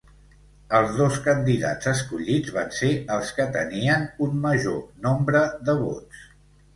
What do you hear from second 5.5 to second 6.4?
de vots.